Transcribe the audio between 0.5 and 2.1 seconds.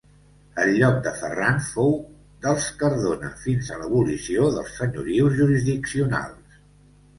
El lloc de Ferran fou